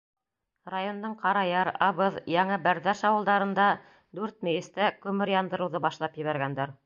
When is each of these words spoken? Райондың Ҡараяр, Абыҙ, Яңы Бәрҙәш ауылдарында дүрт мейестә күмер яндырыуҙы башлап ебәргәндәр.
Райондың 0.73 1.11
Ҡараяр, 1.25 1.69
Абыҙ, 1.87 2.17
Яңы 2.37 2.57
Бәрҙәш 2.63 3.03
ауылдарында 3.11 3.69
дүрт 4.21 4.41
мейестә 4.49 4.87
күмер 5.07 5.35
яндырыуҙы 5.35 5.83
башлап 5.89 6.21
ебәргәндәр. 6.23 6.79